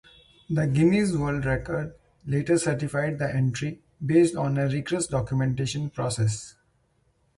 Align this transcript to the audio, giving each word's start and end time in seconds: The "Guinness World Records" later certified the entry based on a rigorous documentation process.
The 0.49 0.65
"Guinness 0.65 1.15
World 1.15 1.45
Records" 1.45 1.93
later 2.25 2.57
certified 2.57 3.19
the 3.19 3.31
entry 3.31 3.83
based 4.03 4.35
on 4.35 4.57
a 4.57 4.67
rigorous 4.67 5.05
documentation 5.05 5.91
process. 5.91 6.55